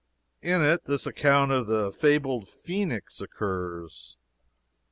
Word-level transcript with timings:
In 0.41 0.63
it 0.63 0.85
this 0.85 1.05
account 1.05 1.51
of 1.51 1.67
the 1.67 1.91
fabled 1.91 2.47
phoenix 2.47 3.21
occurs: 3.21 4.17
"1. 4.19 4.23